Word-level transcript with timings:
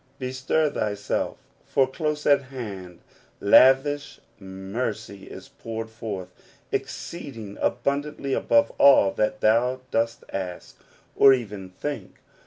Bestir 0.17 0.71
thyself, 0.71 1.37
for 1.67 1.85
close 1.87 2.25
at 2.25 2.45
hand 2.45 3.01
lavish 3.39 4.19
mercy 4.39 5.25
is 5.25 5.49
poured 5.49 5.91
forth, 5.91 6.29
exceeding 6.71 7.55
abundantly 7.61 8.33
above 8.33 8.71
all 8.79 9.11
that 9.11 9.41
thou 9.41 9.81
dost 9.91 10.23
ask, 10.33 10.77
or 11.15 11.33
even 11.33 11.69
think. 11.69 12.13